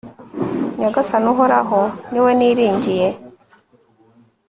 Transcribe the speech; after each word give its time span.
nyagasani 0.79 1.27
uhoraho, 1.33 1.81
ni 2.11 2.19
we 2.23 2.31
niringiye 2.39 3.07